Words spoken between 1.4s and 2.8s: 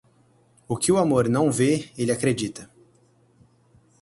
vê, ele acredita.